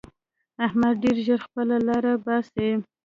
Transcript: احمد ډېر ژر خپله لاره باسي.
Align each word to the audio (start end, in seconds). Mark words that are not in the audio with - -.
احمد 0.65 0.93
ډېر 1.03 1.17
ژر 1.25 1.39
خپله 1.47 1.75
لاره 1.87 2.13
باسي. 2.25 2.69